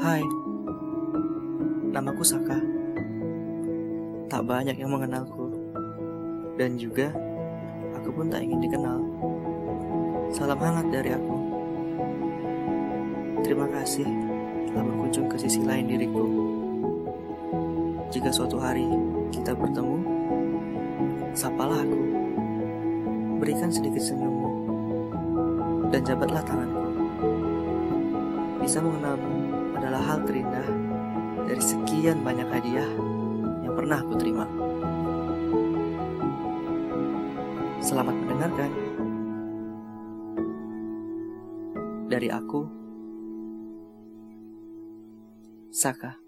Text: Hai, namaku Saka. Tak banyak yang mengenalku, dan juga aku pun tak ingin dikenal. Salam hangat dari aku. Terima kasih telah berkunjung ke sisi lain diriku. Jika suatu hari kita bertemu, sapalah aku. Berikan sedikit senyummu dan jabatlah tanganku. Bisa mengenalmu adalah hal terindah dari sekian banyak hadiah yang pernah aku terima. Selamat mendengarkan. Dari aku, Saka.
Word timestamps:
Hai, 0.00 0.22
namaku 1.94 2.24
Saka. 2.26 2.58
Tak 4.28 4.42
banyak 4.44 4.76
yang 4.76 4.90
mengenalku, 4.90 5.48
dan 6.60 6.76
juga 6.76 7.14
aku 7.96 8.10
pun 8.12 8.28
tak 8.28 8.44
ingin 8.44 8.60
dikenal. 8.64 8.98
Salam 10.34 10.58
hangat 10.58 10.90
dari 10.90 11.10
aku. 11.14 11.36
Terima 13.46 13.70
kasih 13.70 14.08
telah 14.72 14.84
berkunjung 14.84 15.30
ke 15.30 15.36
sisi 15.38 15.62
lain 15.62 15.86
diriku. 15.86 16.24
Jika 18.10 18.30
suatu 18.34 18.58
hari 18.58 18.86
kita 19.30 19.54
bertemu, 19.54 19.98
sapalah 21.34 21.82
aku. 21.82 21.98
Berikan 23.42 23.68
sedikit 23.68 24.00
senyummu 24.00 24.50
dan 25.92 26.00
jabatlah 26.02 26.42
tanganku. 26.46 26.83
Bisa 28.64 28.80
mengenalmu 28.80 29.76
adalah 29.76 30.00
hal 30.00 30.24
terindah 30.24 30.64
dari 31.44 31.60
sekian 31.60 32.24
banyak 32.24 32.48
hadiah 32.48 32.88
yang 33.60 33.76
pernah 33.76 34.00
aku 34.00 34.16
terima. 34.16 34.48
Selamat 37.84 38.16
mendengarkan. 38.16 38.72
Dari 42.08 42.32
aku, 42.32 42.64
Saka. 45.68 46.23